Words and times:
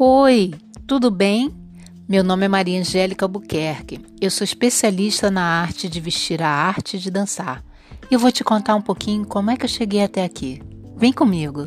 Oi, 0.00 0.54
tudo 0.86 1.10
bem? 1.10 1.52
Meu 2.08 2.22
nome 2.22 2.44
é 2.44 2.48
Maria 2.48 2.78
Angélica 2.78 3.24
Albuquerque. 3.24 3.98
Eu 4.20 4.30
sou 4.30 4.44
especialista 4.44 5.28
na 5.28 5.42
arte 5.42 5.88
de 5.88 6.00
vestir 6.00 6.40
a 6.40 6.48
arte 6.48 7.00
de 7.00 7.10
dançar. 7.10 7.64
E 8.08 8.14
eu 8.14 8.20
vou 8.20 8.30
te 8.30 8.44
contar 8.44 8.76
um 8.76 8.80
pouquinho 8.80 9.26
como 9.26 9.50
é 9.50 9.56
que 9.56 9.64
eu 9.64 9.68
cheguei 9.68 10.00
até 10.00 10.22
aqui. 10.22 10.62
Vem 10.96 11.12
comigo. 11.12 11.66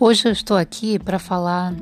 Hoje 0.00 0.28
eu 0.28 0.32
estou 0.32 0.56
aqui 0.56 0.98
para 0.98 1.18
falar 1.18 1.74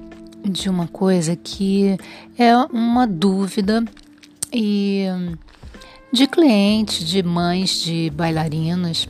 de 0.43 0.69
uma 0.69 0.89
coisa 0.89 1.37
que 1.37 1.97
é 2.37 2.57
uma 2.57 3.07
dúvida 3.07 3.85
e 4.53 5.07
de 6.13 6.27
clientes, 6.27 7.07
de 7.07 7.23
mães 7.23 7.81
de 7.83 8.11
bailarinas, 8.11 9.09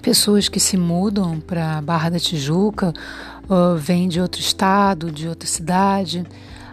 pessoas 0.00 0.48
que 0.48 0.60
se 0.60 0.76
mudam 0.76 1.40
para 1.40 1.80
Barra 1.82 2.10
da 2.10 2.18
Tijuca, 2.20 2.92
vêm 3.78 4.08
de 4.08 4.20
outro 4.20 4.40
estado, 4.40 5.10
de 5.10 5.28
outra 5.28 5.48
cidade, 5.48 6.24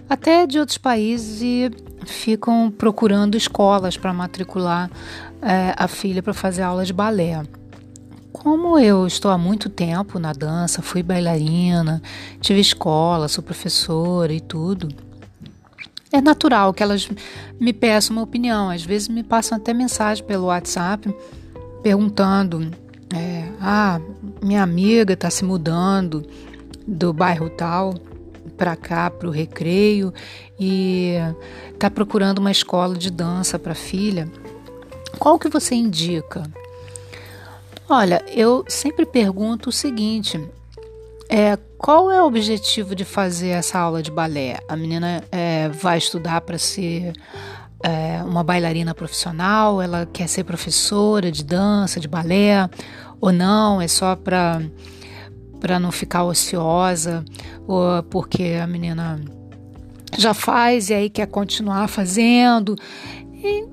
até 0.10 0.46
de 0.46 0.60
outros 0.60 0.78
países 0.78 1.42
e 1.42 1.72
ficam 2.06 2.72
procurando 2.72 3.36
escolas 3.36 3.98
para 3.98 4.14
matricular 4.14 4.90
é, 5.42 5.74
a 5.78 5.88
filha 5.88 6.22
para 6.22 6.34
fazer 6.34 6.62
aula 6.62 6.86
de 6.86 6.94
balé. 6.94 7.42
Como 8.32 8.78
eu 8.80 9.06
estou 9.08 9.32
há 9.32 9.38
muito 9.38 9.70
tempo 9.70 10.20
na 10.20 10.34
dança, 10.34 10.82
fui 10.82 11.02
bailarina, 11.02 12.02
tive 12.42 12.60
escola, 12.60 13.28
sou 13.28 13.44
professora 13.44 14.34
e 14.34 14.42
tudo, 14.42 14.90
é 16.14 16.22
natural 16.22 16.72
que 16.74 16.84
elas 16.84 17.10
me 17.60 17.74
peçam 17.74 18.16
uma 18.16 18.22
opinião. 18.22 18.70
Às 18.70 18.84
vezes 18.84 19.08
me 19.08 19.24
passam 19.24 19.58
até 19.58 19.74
mensagem 19.74 20.24
pelo 20.24 20.46
WhatsApp 20.46 21.14
perguntando: 21.82 22.72
é, 23.14 23.50
ah, 23.60 24.00
minha 24.42 24.62
amiga 24.62 25.14
está 25.14 25.30
se 25.32 25.44
mudando 25.44 26.24
do 26.88 27.12
bairro 27.12 27.50
tal 27.50 27.96
para 28.56 28.76
cá, 28.76 29.10
para 29.10 29.28
o 29.28 29.32
recreio, 29.32 30.14
e 30.60 31.16
está 31.74 31.90
procurando 31.90 32.38
uma 32.38 32.52
escola 32.52 32.96
de 32.96 33.10
dança 33.10 33.58
para 33.58 33.74
filha. 33.74 34.32
Qual 35.18 35.40
que 35.40 35.50
você 35.50 35.74
indica? 35.74 36.44
Olha, 37.90 38.24
eu 38.28 38.64
sempre 38.68 39.04
pergunto 39.04 39.70
o 39.70 39.74
seguinte: 39.74 40.40
é, 41.28 41.58
qual 41.84 42.10
é 42.10 42.22
o 42.22 42.26
objetivo 42.26 42.96
de 42.96 43.04
fazer 43.04 43.50
essa 43.50 43.78
aula 43.78 44.02
de 44.02 44.10
balé? 44.10 44.58
A 44.70 44.76
menina 44.78 45.22
é, 45.30 45.68
vai 45.68 45.98
estudar 45.98 46.40
para 46.40 46.58
ser 46.58 47.12
é, 47.84 48.24
uma 48.24 48.42
bailarina 48.42 48.96
profissional? 48.96 49.82
Ela 49.82 50.06
quer 50.06 50.30
ser 50.30 50.46
professora 50.46 51.30
de 51.30 51.44
dança, 51.44 52.00
de 52.00 52.08
balé? 52.08 52.70
Ou 53.20 53.34
não? 53.34 53.82
É 53.82 53.90
só 53.90 54.16
para 54.16 54.62
para 55.60 55.78
não 55.78 55.92
ficar 55.92 56.24
ociosa? 56.24 57.26
Ou 57.68 58.02
porque 58.04 58.58
a 58.64 58.66
menina 58.66 59.20
já 60.18 60.34
faz 60.34 60.90
e 60.90 60.94
aí 60.94 61.10
quer 61.10 61.28
continuar 61.28 61.90
fazendo? 61.90 62.78
E 63.44 63.68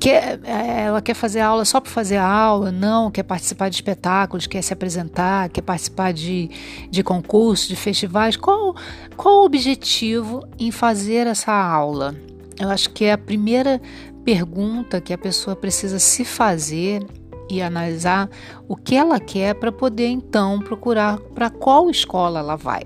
quer, 0.00 0.40
é, 0.44 0.84
ela 0.86 1.02
quer 1.02 1.14
fazer 1.14 1.40
aula 1.40 1.64
só 1.66 1.78
para 1.78 1.90
fazer 1.90 2.16
aula, 2.16 2.72
não, 2.72 3.10
quer 3.10 3.22
participar 3.22 3.68
de 3.68 3.76
espetáculos, 3.76 4.46
quer 4.46 4.62
se 4.62 4.72
apresentar, 4.72 5.50
quer 5.50 5.60
participar 5.60 6.12
de, 6.12 6.50
de 6.90 7.02
concursos, 7.04 7.68
de 7.68 7.76
festivais. 7.76 8.34
Qual, 8.34 8.74
qual 9.16 9.42
o 9.42 9.44
objetivo 9.44 10.42
em 10.58 10.70
fazer 10.70 11.26
essa 11.26 11.52
aula? 11.52 12.16
Eu 12.58 12.70
acho 12.70 12.90
que 12.90 13.04
é 13.04 13.12
a 13.12 13.18
primeira 13.18 13.80
pergunta 14.24 15.00
que 15.00 15.12
a 15.12 15.18
pessoa 15.18 15.54
precisa 15.54 15.98
se 15.98 16.24
fazer 16.24 17.06
e 17.50 17.60
analisar 17.60 18.28
o 18.68 18.76
que 18.76 18.94
ela 18.94 19.20
quer 19.20 19.54
para 19.54 19.72
poder 19.72 20.06
então 20.06 20.60
procurar 20.60 21.18
para 21.34 21.50
qual 21.50 21.90
escola 21.90 22.38
ela 22.38 22.56
vai 22.56 22.82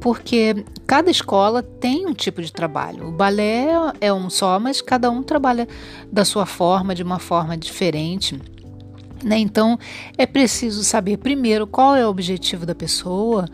porque 0.00 0.64
cada 0.86 1.10
escola 1.10 1.62
tem 1.62 2.06
um 2.06 2.14
tipo 2.14 2.40
de 2.40 2.52
trabalho. 2.52 3.08
O 3.08 3.12
balé 3.12 3.68
é 4.00 4.12
um 4.12 4.30
só, 4.30 4.58
mas 4.58 4.80
cada 4.80 5.10
um 5.10 5.22
trabalha 5.22 5.66
da 6.10 6.24
sua 6.24 6.46
forma, 6.46 6.94
de 6.94 7.02
uma 7.02 7.18
forma 7.18 7.56
diferente. 7.56 8.40
Né? 9.22 9.38
Então 9.38 9.78
é 10.16 10.26
preciso 10.26 10.82
saber 10.84 11.18
primeiro 11.18 11.66
qual 11.66 11.96
é 11.96 12.06
o 12.06 12.10
objetivo 12.10 12.64
da 12.64 12.74
pessoa, 12.74 13.46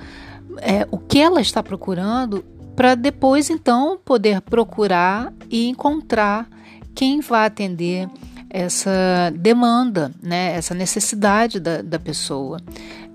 é, 0.58 0.86
o 0.90 0.98
que 0.98 1.18
ela 1.18 1.40
está 1.40 1.62
procurando, 1.62 2.44
para 2.76 2.94
depois 2.94 3.50
então 3.50 3.98
poder 4.04 4.40
procurar 4.40 5.32
e 5.50 5.68
encontrar 5.68 6.48
quem 6.94 7.20
vai 7.20 7.46
atender 7.46 8.08
essa 8.50 9.32
demanda, 9.34 10.12
né, 10.22 10.54
essa 10.54 10.74
necessidade 10.74 11.58
da, 11.58 11.82
da 11.82 11.98
pessoa. 11.98 12.60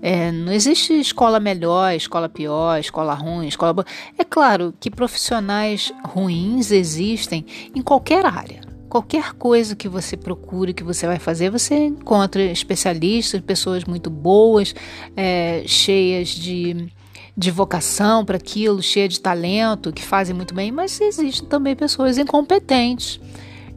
É, 0.02 0.32
não 0.32 0.52
existe 0.52 0.98
escola 0.98 1.38
melhor, 1.38 1.94
escola 1.94 2.28
pior, 2.28 2.78
escola 2.78 3.14
ruim, 3.14 3.48
escola 3.48 3.72
boa. 3.72 3.86
É 4.16 4.24
claro 4.24 4.72
que 4.80 4.90
profissionais 4.90 5.92
ruins 6.04 6.70
existem 6.70 7.44
em 7.74 7.82
qualquer 7.82 8.24
área. 8.24 8.60
Qualquer 8.88 9.34
coisa 9.34 9.76
que 9.76 9.88
você 9.88 10.16
procure, 10.16 10.74
que 10.74 10.82
você 10.82 11.06
vai 11.06 11.18
fazer, 11.18 11.48
você 11.50 11.76
encontra 11.86 12.42
especialistas, 12.42 13.40
pessoas 13.40 13.84
muito 13.84 14.10
boas, 14.10 14.74
é, 15.16 15.62
cheias 15.64 16.30
de, 16.30 16.88
de 17.36 17.50
vocação 17.52 18.24
para 18.24 18.36
aquilo, 18.36 18.82
cheias 18.82 19.12
de 19.12 19.20
talento, 19.20 19.92
que 19.92 20.02
fazem 20.02 20.34
muito 20.34 20.54
bem, 20.54 20.72
mas 20.72 21.00
existem 21.00 21.48
também 21.48 21.76
pessoas 21.76 22.18
incompetentes 22.18 23.20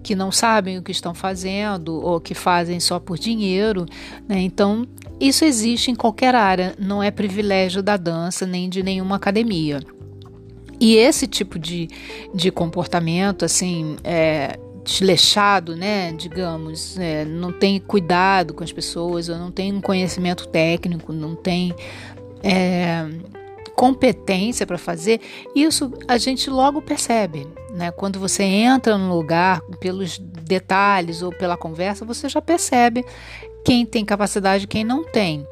que 0.03 0.15
não 0.15 0.31
sabem 0.31 0.77
o 0.77 0.83
que 0.83 0.91
estão 0.91 1.13
fazendo 1.13 1.95
ou 1.95 2.19
que 2.19 2.33
fazem 2.33 2.79
só 2.79 2.99
por 2.99 3.17
dinheiro. 3.17 3.85
Né? 4.27 4.41
Então, 4.41 4.85
isso 5.27 5.45
existe 5.45 5.89
em 5.89 5.95
qualquer 5.95 6.35
área, 6.35 6.75
não 6.77 7.01
é 7.01 7.09
privilégio 7.09 7.81
da 7.81 7.95
dança 7.95 8.45
nem 8.45 8.67
de 8.67 8.83
nenhuma 8.83 9.15
academia. 9.15 9.79
E 10.79 10.97
esse 10.97 11.27
tipo 11.27 11.57
de, 11.57 11.87
de 12.35 12.51
comportamento, 12.51 13.45
assim, 13.45 13.95
é, 14.03 14.59
desleixado, 14.83 15.77
né, 15.77 16.11
digamos, 16.11 16.97
é, 16.99 17.23
não 17.23 17.53
tem 17.53 17.79
cuidado 17.79 18.53
com 18.53 18.65
as 18.65 18.73
pessoas, 18.73 19.29
ou 19.29 19.37
não 19.37 19.49
tem 19.49 19.71
um 19.71 19.79
conhecimento 19.79 20.45
técnico, 20.49 21.13
não 21.13 21.35
tem 21.35 21.73
é, 22.43 23.07
competência 23.77 24.67
para 24.67 24.77
fazer, 24.77 25.21
isso 25.55 25.93
a 26.05 26.17
gente 26.17 26.49
logo 26.49 26.81
percebe. 26.81 27.47
Né? 27.71 27.91
Quando 27.91 28.19
você 28.19 28.43
entra 28.43 28.97
no 28.97 29.15
lugar, 29.15 29.61
pelos 29.79 30.17
detalhes 30.19 31.21
ou 31.21 31.31
pela 31.31 31.55
conversa, 31.55 32.03
você 32.03 32.27
já 32.27 32.41
percebe 32.41 33.05
quem 33.63 33.85
tem 33.85 34.03
capacidade 34.03 34.65
e 34.65 34.67
quem 34.67 34.83
não 34.83 35.03
tem. 35.03 35.47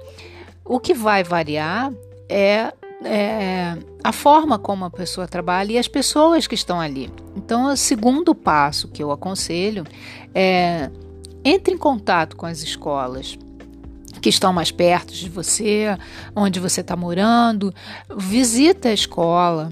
O 0.65 0.79
que 0.79 0.93
vai 0.93 1.23
variar 1.23 1.91
é, 2.29 2.73
é, 3.03 3.77
a 4.03 4.11
forma 4.11 4.57
como 4.57 4.85
a 4.85 4.89
pessoa 4.89 5.27
trabalha 5.27 5.73
e 5.73 5.77
as 5.77 5.87
pessoas 5.87 6.47
que 6.47 6.55
estão 6.55 6.79
ali. 6.79 7.11
Então, 7.35 7.65
o 7.65 7.77
segundo 7.77 8.33
passo 8.33 8.87
que 8.87 9.03
eu 9.03 9.11
aconselho 9.11 9.85
é 10.33 10.89
entre 11.43 11.73
em 11.73 11.77
contato 11.77 12.35
com 12.35 12.45
as 12.45 12.61
escolas 12.61 13.37
que 14.21 14.29
estão 14.29 14.53
mais 14.53 14.71
perto 14.71 15.13
de 15.13 15.27
você, 15.29 15.97
onde 16.35 16.59
você 16.59 16.81
está 16.81 16.95
morando, 16.95 17.73
visita 18.15 18.89
a 18.89 18.93
escola, 18.93 19.71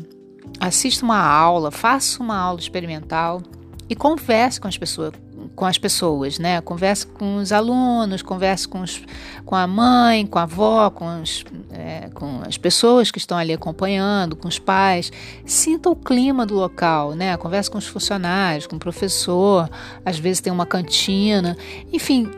assista 0.60 1.06
uma 1.06 1.22
aula, 1.22 1.70
faça 1.70 2.22
uma 2.22 2.36
aula 2.36 2.60
experimental 2.60 3.44
e 3.88 3.96
converse 3.96 4.60
com 4.60 4.68
as 4.68 4.78
pessoas, 4.78 5.14
com 5.60 5.66
as 5.66 5.78
pessoas, 5.78 6.40
né? 6.40 6.62
Converse 6.62 7.06
com 7.06 7.36
os 7.36 7.52
alunos, 7.52 8.22
converse 8.22 8.66
com, 8.66 8.80
os, 8.80 9.02
com 9.46 9.56
a 9.58 9.68
mãe, 9.68 10.26
com 10.26 10.40
a 10.40 10.44
avó, 10.44 10.90
com, 10.90 11.22
os, 11.22 11.44
é, 11.70 12.10
com 12.14 12.42
as 12.48 12.58
pessoas 12.58 13.12
que 13.12 13.18
estão 13.18 13.38
ali 13.38 13.52
acompanhando, 13.52 14.38
com 14.38 14.48
os 14.48 14.58
pais. 14.58 15.12
Sinta 15.46 15.90
o 15.90 15.98
clima 15.98 16.46
do 16.46 16.54
local, 16.54 17.12
né? 17.14 17.36
Converse 17.36 17.70
com 17.70 17.78
os 17.78 17.86
funcionários, 17.86 18.68
com 18.68 18.78
o 18.78 18.80
professor. 18.80 19.70
Às 20.06 20.18
vezes 20.18 20.40
tem 20.40 20.54
uma 20.54 20.66
cantina. 20.66 21.58
Enfim, 21.92 22.32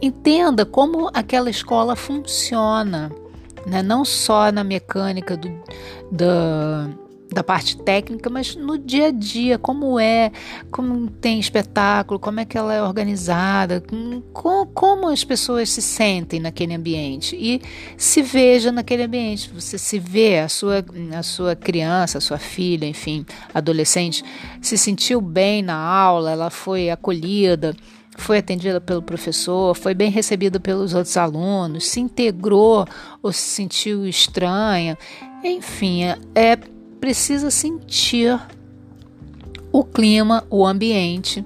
entenda 0.00 0.64
como 0.64 1.10
aquela 1.12 1.50
escola 1.50 1.96
funciona, 1.96 3.10
né? 3.66 3.82
não 3.82 4.04
só 4.04 4.52
na 4.52 4.62
mecânica 4.62 5.36
do, 5.36 5.60
da, 6.08 6.88
da 7.32 7.44
parte 7.44 7.76
técnica, 7.76 8.28
mas 8.28 8.56
no 8.56 8.76
dia 8.76 9.06
a 9.06 9.10
dia, 9.10 9.58
como 9.58 9.98
é, 9.98 10.32
como 10.70 11.08
tem 11.08 11.38
espetáculo, 11.38 12.18
como 12.18 12.40
é 12.40 12.44
que 12.44 12.58
ela 12.58 12.74
é 12.74 12.82
organizada, 12.82 13.80
com, 13.80 14.66
como 14.74 15.08
as 15.08 15.22
pessoas 15.22 15.70
se 15.70 15.80
sentem 15.80 16.40
naquele 16.40 16.74
ambiente 16.74 17.36
e 17.36 17.60
se 17.96 18.22
veja 18.22 18.72
naquele 18.72 19.04
ambiente. 19.04 19.50
Você 19.54 19.78
se 19.78 19.98
vê, 19.98 20.40
a 20.40 20.48
sua, 20.48 20.84
a 21.16 21.22
sua 21.22 21.54
criança, 21.54 22.18
a 22.18 22.20
sua 22.20 22.38
filha, 22.38 22.86
enfim, 22.86 23.24
adolescente, 23.54 24.24
se 24.60 24.76
sentiu 24.76 25.20
bem 25.20 25.62
na 25.62 25.76
aula, 25.76 26.32
ela 26.32 26.50
foi 26.50 26.90
acolhida 26.90 27.74
foi 28.16 28.38
atendida 28.38 28.80
pelo 28.80 29.00
professor, 29.00 29.74
foi 29.74 29.94
bem 29.94 30.10
recebida 30.10 30.60
pelos 30.60 30.92
outros 30.92 31.16
alunos, 31.16 31.88
se 31.88 32.00
integrou 32.00 32.86
ou 33.22 33.32
se 33.32 33.40
sentiu 33.40 34.06
estranha. 34.06 34.98
Enfim, 35.42 36.04
é, 36.04 36.18
é 36.34 36.58
precisa 37.00 37.50
sentir 37.50 38.38
o 39.72 39.84
clima, 39.84 40.44
o 40.50 40.66
ambiente, 40.66 41.44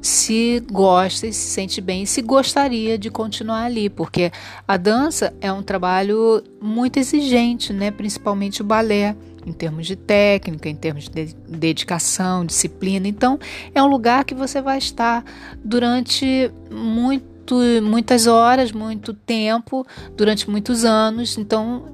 se 0.00 0.62
gosta 0.70 1.26
e 1.26 1.32
se 1.32 1.48
sente 1.48 1.80
bem, 1.80 2.04
se 2.04 2.20
gostaria 2.20 2.98
de 2.98 3.10
continuar 3.10 3.64
ali, 3.64 3.88
porque 3.88 4.30
a 4.66 4.76
dança 4.76 5.34
é 5.40 5.52
um 5.52 5.62
trabalho 5.62 6.42
muito 6.60 6.98
exigente, 6.98 7.72
né? 7.72 7.90
Principalmente 7.90 8.60
o 8.60 8.64
balé, 8.64 9.16
em 9.46 9.52
termos 9.52 9.86
de 9.86 9.96
técnica, 9.96 10.68
em 10.68 10.74
termos 10.74 11.08
de 11.08 11.34
dedicação, 11.48 12.44
disciplina. 12.44 13.08
Então, 13.08 13.38
é 13.74 13.82
um 13.82 13.86
lugar 13.86 14.24
que 14.24 14.34
você 14.34 14.60
vai 14.60 14.78
estar 14.78 15.24
durante 15.62 16.50
muito 16.70 17.33
muitas 17.82 18.26
horas, 18.26 18.72
muito 18.72 19.12
tempo, 19.12 19.86
durante 20.16 20.48
muitos 20.48 20.84
anos. 20.84 21.36
Então, 21.36 21.86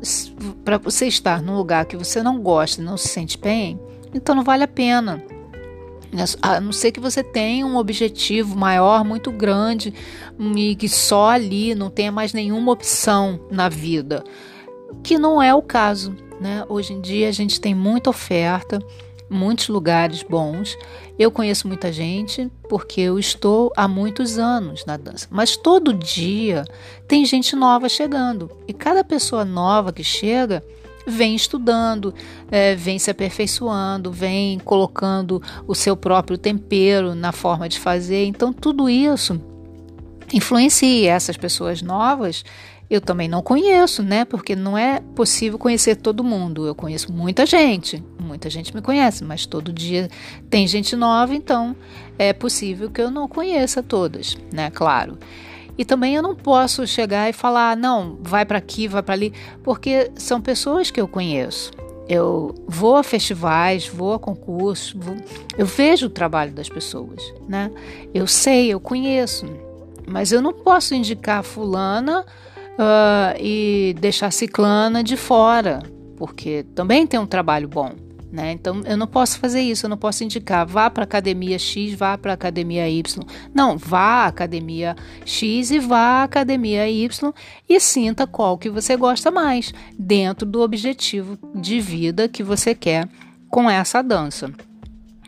para 0.65 0.79
você 0.79 1.07
estar 1.07 1.43
num 1.43 1.57
lugar 1.57 1.87
que 1.87 1.97
você 1.97 2.23
não 2.23 2.41
gosta, 2.41 2.83
não 2.83 2.97
se 2.97 3.09
sente 3.09 3.39
bem, 3.39 3.81
então 4.15 4.35
não 4.35 4.45
vale 4.45 4.65
a 4.65 4.69
pena. 4.69 5.23
A 6.43 6.61
não 6.61 6.73
ser 6.73 6.91
que 6.91 6.99
você 6.99 7.23
tenha 7.23 7.65
um 7.65 7.77
objetivo 7.77 8.57
maior, 8.57 9.05
muito 9.05 9.31
grande, 9.31 9.95
e 10.57 10.75
que 10.75 10.89
só 10.89 11.31
ali 11.31 11.75
não 11.75 11.89
tenha 11.89 12.11
mais 12.11 12.33
nenhuma 12.33 12.73
opção 12.73 13.41
na 13.51 13.69
vida, 13.69 14.25
que 15.05 15.19
não 15.19 15.41
é 15.41 15.55
o 15.55 15.63
caso. 15.63 16.17
Né? 16.41 16.65
Hoje 16.69 16.95
em 16.95 17.01
dia 17.01 17.29
a 17.29 17.33
gente 17.33 17.61
tem 17.61 17.75
muita 17.75 18.11
oferta, 18.11 18.81
muitos 19.31 19.69
lugares 19.69 20.23
bons. 20.23 20.77
Eu 21.19 21.31
conheço 21.31 21.69
muita 21.69 21.93
gente 21.93 22.51
porque 22.69 23.01
eu 23.01 23.19
estou 23.19 23.73
há 23.77 23.87
muitos 23.87 24.39
anos 24.39 24.85
na 24.85 24.97
dança, 24.97 25.29
mas 25.31 25.57
todo 25.57 25.95
dia 25.95 26.65
tem 27.07 27.25
gente 27.25 27.55
nova 27.55 27.89
chegando 27.89 28.51
e 28.67 28.73
cada 28.73 29.05
pessoa 29.05 29.45
nova 29.45 29.93
que 29.93 30.03
chega 30.05 30.63
vem 31.07 31.35
estudando, 31.35 32.15
é, 32.51 32.75
vem 32.75 32.99
se 32.99 33.11
aperfeiçoando, 33.11 34.13
vem 34.13 34.59
colocando 34.59 35.43
o 35.67 35.75
seu 35.75 35.97
próprio 35.97 36.39
tempero 36.39 37.15
na 37.15 37.33
forma 37.33 37.69
de 37.69 37.79
fazer. 37.79 38.25
Então, 38.27 38.53
tudo 38.53 38.89
isso 38.89 39.41
influencia 40.33 41.13
essas 41.13 41.37
pessoas 41.37 41.83
novas. 41.83 42.45
Eu 42.89 43.01
também 43.01 43.29
não 43.29 43.41
conheço, 43.41 44.03
né? 44.03 44.25
Porque 44.25 44.57
não 44.57 44.77
é 44.77 45.01
possível 45.15 45.59
conhecer 45.59 45.97
todo 45.97 46.25
mundo. 46.25 46.67
Eu 46.67 46.75
conheço 46.75 47.13
muita 47.13 47.47
gente, 47.47 48.03
muita 48.31 48.49
gente 48.49 48.75
me 48.75 48.81
conhece, 48.81 49.25
mas 49.25 49.45
todo 49.45 49.73
dia 49.73 50.09
tem 50.49 50.67
gente 50.69 50.95
nova, 50.95 51.35
então 51.35 51.75
é 52.17 52.33
possível 52.33 52.89
que 52.89 53.03
eu 53.03 53.11
não 53.11 53.27
conheça 53.27 53.83
todas, 53.83 54.39
né? 54.53 54.71
Claro. 54.71 55.19
E 55.77 55.85
também 55.85 56.15
eu 56.15 56.23
não 56.23 56.35
posso 56.35 56.87
chegar 56.87 57.29
e 57.29 57.33
falar, 57.33 57.77
não, 57.77 58.19
vai 58.21 58.45
para 58.45 58.59
aqui, 58.59 58.87
vai 58.87 59.03
para 59.03 59.15
ali, 59.15 59.33
porque 59.65 60.13
são 60.15 60.41
pessoas 60.41 60.91
que 60.91 61.01
eu 61.01 61.09
conheço. 61.09 61.73
Eu 62.09 62.55
vou 62.69 62.97
a 62.97 63.03
festivais, 63.03 63.89
vou 63.89 64.13
a 64.13 64.19
concursos, 64.19 64.93
vou, 64.93 65.17
eu 65.59 65.67
vejo 65.67 66.07
o 66.07 66.11
trabalho 66.11 66.53
das 66.53 66.69
pessoas, 66.69 67.21
né? 67.49 67.71
Eu 68.15 68.27
sei, 68.27 68.73
eu 68.73 68.79
conheço, 68.79 69.47
mas 70.07 70.31
eu 70.31 70.41
não 70.41 70.53
posso 70.53 70.95
indicar 70.95 71.43
fulana 71.43 72.21
uh, 72.21 73.37
e 73.41 73.97
deixar 73.99 74.31
ciclana 74.33 75.03
de 75.03 75.17
fora, 75.17 75.81
porque 76.17 76.65
também 76.75 77.07
tem 77.07 77.19
um 77.19 77.27
trabalho 77.27 77.67
bom. 77.67 77.93
Né? 78.33 78.53
Então 78.53 78.81
eu 78.85 78.97
não 78.97 79.09
posso 79.09 79.41
fazer 79.41 79.61
isso, 79.61 79.87
eu 79.87 79.91
não 79.91 79.97
posso 79.97 80.23
indicar 80.23 80.65
vá 80.65 80.89
para 80.89 81.03
a 81.03 81.05
academia 81.05 81.59
X, 81.59 81.95
vá 81.95 82.17
para 82.17 82.33
a 82.33 82.35
academia 82.35 82.89
Y. 82.89 83.27
Não, 83.53 83.77
vá 83.77 84.25
à 84.25 84.27
academia 84.27 84.95
X 85.25 85.71
e 85.73 85.81
vá 85.81 86.21
à 86.21 86.25
academia 86.25 86.89
Y 86.89 87.33
e 87.69 87.81
sinta 87.81 88.27
qual 88.29 88.57
que 88.57 88.71
você 88.71 88.97
gosta 88.97 89.31
mais 89.31 89.75
dentro 89.99 90.47
do 90.47 90.61
objetivo 90.61 91.37
de 91.55 91.81
vida 91.81 92.29
que 92.29 92.43
você 92.43 92.75
quer 92.75 93.09
com 93.49 93.69
essa 93.69 94.01
dança. 94.01 94.53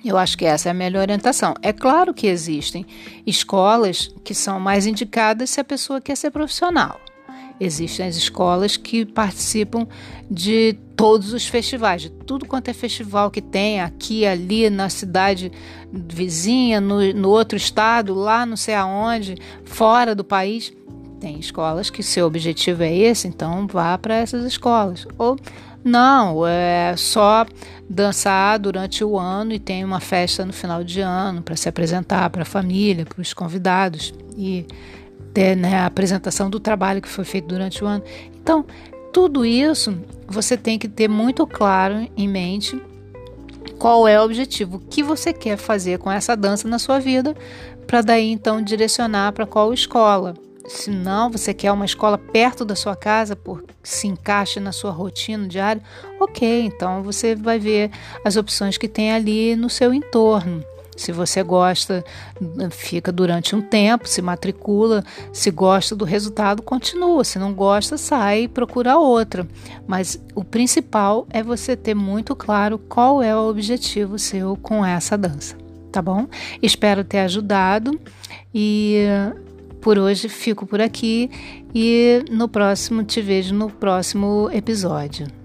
Eu 0.05 0.17
acho 0.17 0.37
que 0.37 0.45
essa 0.45 0.69
é 0.69 0.71
a 0.71 0.75
melhor 0.75 1.03
orientação. 1.03 1.55
É 1.63 1.73
claro 1.73 2.15
que 2.15 2.27
existem 2.27 2.85
escolas 3.27 4.09
que 4.25 4.35
são 4.35 4.59
mais 4.59 4.87
indicadas 4.87 5.51
se 5.51 5.61
a 5.61 5.65
pessoa 5.65 6.01
quer 6.01 6.17
ser 6.17 6.31
profissional. 6.31 7.01
Existem 7.61 8.07
as 8.07 8.17
escolas 8.17 8.77
que 8.77 9.05
participam 9.05 9.87
de 10.31 10.77
todos 10.97 11.33
os 11.33 11.47
festivais, 11.47 12.03
de 12.03 12.11
tudo 12.11 12.47
quanto 12.47 12.69
é 12.69 12.73
festival 12.73 13.31
que 13.31 13.41
tem 13.41 13.81
aqui, 13.81 14.25
ali, 14.25 14.71
na 14.71 14.89
cidade 14.89 15.51
vizinha, 15.93 16.81
no, 16.81 17.13
no 17.13 17.29
outro 17.29 17.57
estado, 17.57 18.15
lá 18.15 18.47
não 18.47 18.57
sei 18.57 18.75
aonde, 18.75 19.37
fora 19.65 20.15
do 20.15 20.25
país. 20.25 20.73
Tem 21.21 21.39
escolas 21.39 21.89
que 21.89 22.03
seu 22.03 22.27
objetivo 22.27 22.83
é 22.83 22.93
esse, 22.93 23.29
então 23.29 23.67
vá 23.67 23.97
para 23.97 24.15
essas 24.15 24.45
escolas. 24.45 25.07
Ou 25.17 25.39
não, 25.85 26.47
é 26.47 26.95
só 26.97 27.45
dançar 27.89 28.59
durante 28.59 29.05
o 29.05 29.19
ano 29.19 29.53
e 29.53 29.59
tem 29.59 29.85
uma 29.85 30.01
festa 30.01 30.45
no 30.45 30.53
final 30.53 30.85
de 30.85 31.01
ano 31.01 31.43
para 31.43 31.57
se 31.57 31.69
apresentar 31.69 32.31
para 32.31 32.43
a 32.43 32.47
família, 32.47 33.05
para 33.05 33.21
os 33.21 33.35
convidados. 33.35 34.15
E 34.37 34.67
né, 35.57 35.77
a 35.77 35.87
apresentação 35.87 36.51
do 36.51 36.61
trabalho 36.61 37.03
que 37.03 37.09
foi 37.09 37.25
feito 37.25 37.47
durante 37.47 37.83
o 37.83 37.87
ano. 37.87 38.03
Então, 38.41 38.65
tudo 39.13 39.45
isso 39.45 39.97
você 40.27 40.57
tem 40.57 40.79
que 40.79 40.89
ter 40.89 41.09
muito 41.09 41.47
claro 41.47 42.09
em 42.17 42.29
mente 42.29 42.81
qual 43.79 44.07
é 44.07 44.21
o 44.21 44.25
objetivo, 44.25 44.77
o 44.77 44.81
que 44.81 45.03
você 45.03 45.33
quer 45.33 45.57
fazer 45.57 45.99
com 45.99 46.11
essa 46.11 46.37
dança 46.37 46.69
na 46.69 46.79
sua 46.79 46.99
vida, 46.99 47.35
para 47.87 48.01
daí 48.01 48.31
então 48.31 48.63
direcionar 48.63 49.33
para 49.33 49.47
qual 49.47 49.75
escola. 49.75 50.35
Se 50.69 50.91
não, 50.91 51.29
você 51.29 51.53
quer 51.53 51.73
uma 51.73 51.85
escola 51.85 52.17
perto 52.17 52.65
da 52.65 52.77
sua 52.77 52.95
casa, 52.95 53.35
por 53.35 53.65
se 53.83 54.07
encaixe 54.07 54.61
na 54.61 54.71
sua 54.71 54.93
rotina 54.93 55.49
diária, 55.49 55.83
ok, 56.21 56.67
então 56.67 57.03
você 57.03 57.35
vai 57.35 57.59
ver 57.59 57.91
as 58.25 58.37
opções 58.37 58.79
que 58.79 58.87
tem 58.87 59.13
ali 59.13 59.57
no 59.57 59.69
seu 59.69 59.93
entorno. 59.93 60.65
Se 61.03 61.11
você 61.11 61.43
gosta, 61.43 62.05
fica 62.71 63.11
durante 63.11 63.57
um 63.57 63.61
tempo, 63.61 64.09
se 64.09 64.23
matricula. 64.23 65.03
Se 65.33 65.51
gosta 65.51 65.97
do 65.97 66.05
resultado, 66.05 66.63
continua. 66.63 67.25
Se 67.25 67.41
não 67.41 67.53
gosta, 67.53 67.99
sai 67.99 68.45
e 68.45 68.49
procura 68.49 68.97
outra. 68.97 69.45
Mas 69.85 70.23
o 70.33 70.45
principal 70.45 71.27
é 71.31 71.43
você 71.43 71.77
ter 71.77 71.95
muito 71.95 72.37
claro 72.37 72.79
qual 72.79 73.21
é 73.21 73.35
o 73.37 73.49
objetivo 73.49 74.17
seu 74.17 74.57
com 74.57 74.87
essa 74.87 75.19
dança, 75.19 75.57
tá 75.91 76.01
bom? 76.01 76.29
Espero 76.63 77.03
ter 77.03 77.19
ajudado 77.19 78.01
e 78.55 79.05
por 79.81 79.99
hoje 79.99 80.29
fico 80.29 80.65
por 80.65 80.81
aqui 80.81 81.29
e 81.75 82.25
no 82.31 82.49
próximo 82.49 83.03
te 83.03 83.21
vejo 83.21 83.53
no 83.53 83.69
próximo 83.69 84.49
episódio. 84.53 85.42